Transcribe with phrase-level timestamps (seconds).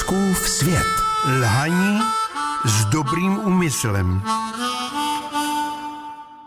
[0.00, 0.86] Fouskův svět.
[1.40, 2.00] Lhaní
[2.64, 4.22] s dobrým úmyslem.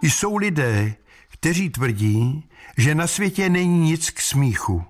[0.02, 0.96] Jsou lidé,
[1.29, 4.84] kteří tvrdí, že na světě není nic k smíchu.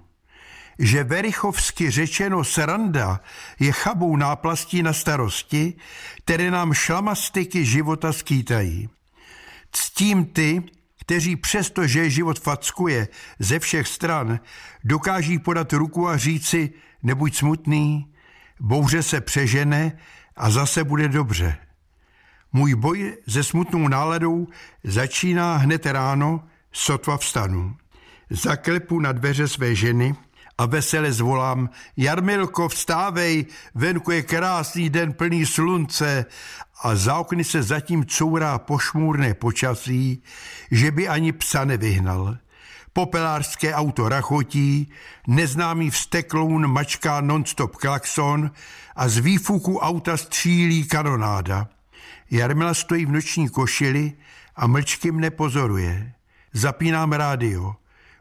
[0.80, 3.20] Že verichovsky řečeno sranda
[3.60, 5.74] je chabou náplastí na starosti,
[6.18, 8.90] které nám šlamastiky života skýtají.
[9.72, 10.64] Ctím ty,
[11.00, 13.08] kteří přesto, že život fackuje
[13.40, 14.40] ze všech stran,
[14.84, 16.74] dokáží podat ruku a říci
[17.04, 18.13] nebuď smutný,
[18.64, 19.98] bouře se přežene
[20.36, 21.58] a zase bude dobře.
[22.54, 24.48] Můj boj se smutnou náladou
[24.84, 27.76] začíná hned ráno, sotva vstanu.
[28.30, 30.16] Zaklepu na dveře své ženy
[30.58, 33.46] a vesele zvolám Jarmilko, vstávej,
[33.76, 36.26] venku je krásný den plný slunce
[36.84, 40.24] a za okny se zatím courá pošmůrné počasí,
[40.72, 42.38] že by ani psa nevyhnal.
[42.94, 44.92] Popelářské auto rachotí,
[45.28, 48.52] neznámý vstekloun mačká nonstop klakson
[48.96, 51.68] a z výfuku auta střílí kanonáda.
[52.32, 54.14] Jarmila stojí v noční košili
[54.56, 56.14] a mlčky mne pozoruje.
[56.54, 57.76] Zapínám rádio.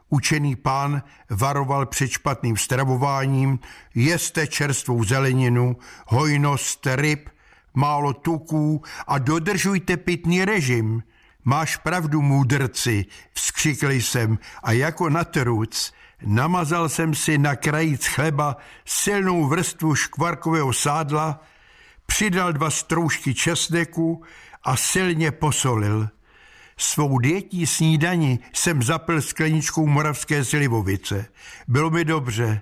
[0.09, 3.59] Učený pán varoval před špatným stravováním,
[3.95, 5.77] jeste čerstvou zeleninu,
[6.07, 7.29] hojnost ryb,
[7.73, 11.03] málo tuků a dodržujte pitný režim.
[11.45, 15.93] Máš pravdu, můdrci, vzkřikl jsem a jako na truc
[16.25, 21.43] namazal jsem si na krajíc chleba silnou vrstvu škvarkového sádla,
[22.05, 24.23] přidal dva stroužky česneku
[24.63, 26.09] a silně posolil.
[26.77, 31.25] Svou dětí snídani jsem zapil skleničkou moravské slivovice.
[31.67, 32.61] Bylo mi dobře,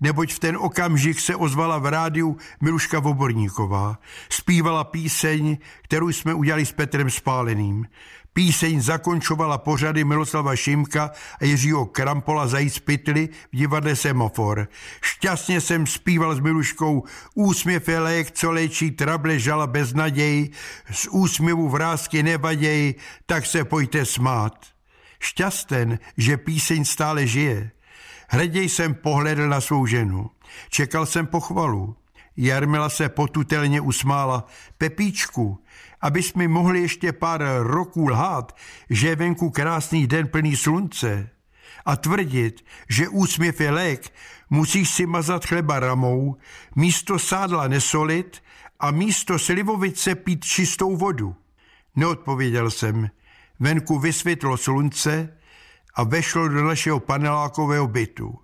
[0.00, 3.98] neboť v ten okamžik se ozvala v rádiu Miluška Voborníková.
[4.28, 7.86] Zpívala píseň, kterou jsme udělali s Petrem Spáleným.
[8.32, 14.68] Píseň zakončovala pořady Miloslava Šimka a Jiřího Krampola Zajíc Pitly v divadle Semafor.
[15.02, 20.50] Šťastně jsem zpíval s Miluškou Úsměv je lék, co léčí trable žala bez naději,
[20.90, 22.94] z úsměvu vrázky nevaději,
[23.26, 24.66] tak se pojďte smát.
[25.20, 27.70] Šťasten, že píseň stále žije.
[28.32, 30.30] Hleděj jsem pohledl na svou ženu.
[30.68, 31.96] Čekal jsem pochvalu.
[32.36, 34.46] Jarmila se potutelně usmála.
[34.78, 35.64] Pepíčku,
[36.00, 38.56] abys mi mohli ještě pár roků lhát,
[38.90, 41.30] že je venku krásný den plný slunce
[41.84, 44.12] a tvrdit, že úsměv je lék,
[44.50, 46.36] musíš si mazat chleba ramou,
[46.76, 48.42] místo sádla nesolit
[48.80, 51.36] a místo slivovice pít čistou vodu.
[51.96, 53.10] Neodpověděl jsem.
[53.60, 55.36] Venku vysvětlo slunce
[56.00, 58.38] a vešlo do našeho panelákového bytu.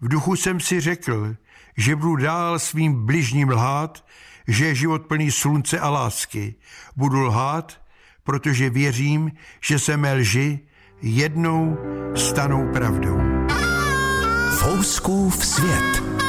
[0.00, 1.36] V duchu jsem si řekl,
[1.76, 4.04] že budu dál svým bližním lhát,
[4.48, 6.54] že je život plný slunce a lásky.
[6.96, 7.80] Budu lhát,
[8.24, 10.60] protože věřím, že se mé lži
[11.02, 11.76] jednou
[12.14, 13.20] stanou pravdou.
[14.58, 16.25] Fouskův svět.